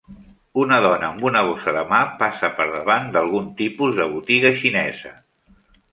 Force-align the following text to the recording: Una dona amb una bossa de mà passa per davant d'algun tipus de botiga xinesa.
Una 0.61 0.77
dona 0.85 1.09
amb 1.15 1.25
una 1.31 1.43
bossa 1.49 1.75
de 1.75 1.83
mà 1.91 1.99
passa 2.21 2.51
per 2.61 2.67
davant 2.73 3.11
d'algun 3.17 3.53
tipus 3.61 3.95
de 4.01 4.11
botiga 4.15 4.53
xinesa. 4.63 5.13